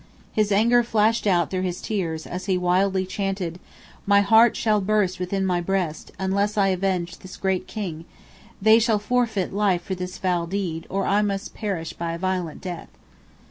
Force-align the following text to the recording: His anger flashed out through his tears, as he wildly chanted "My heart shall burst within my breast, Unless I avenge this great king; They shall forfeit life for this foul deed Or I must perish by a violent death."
His 0.33 0.51
anger 0.51 0.81
flashed 0.81 1.27
out 1.27 1.51
through 1.51 1.61
his 1.61 1.79
tears, 1.79 2.25
as 2.25 2.45
he 2.47 2.57
wildly 2.57 3.05
chanted 3.05 3.59
"My 4.07 4.21
heart 4.21 4.55
shall 4.55 4.81
burst 4.81 5.19
within 5.19 5.45
my 5.45 5.61
breast, 5.61 6.09
Unless 6.17 6.57
I 6.57 6.69
avenge 6.69 7.19
this 7.19 7.37
great 7.37 7.67
king; 7.67 8.05
They 8.59 8.79
shall 8.79 8.97
forfeit 8.97 9.53
life 9.53 9.83
for 9.83 9.93
this 9.93 10.17
foul 10.17 10.47
deed 10.47 10.87
Or 10.89 11.05
I 11.05 11.21
must 11.21 11.53
perish 11.53 11.93
by 11.93 12.13
a 12.13 12.17
violent 12.17 12.61
death." 12.61 12.89